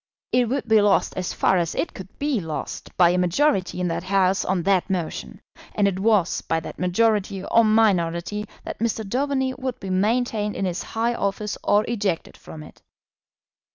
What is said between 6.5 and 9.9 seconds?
that majority or minority that Mr. Daubeny would